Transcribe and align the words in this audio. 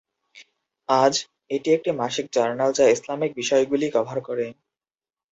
আজ, 0.89 1.13
এটি 1.51 1.69
একটি 1.73 1.89
মাসিক 1.99 2.25
জার্নাল 2.35 2.71
যা 2.73 2.85
ইসলামিক 2.87 3.31
বিষয়গুলি 3.39 3.87
কভার 3.95 4.17
করে। 4.27 4.45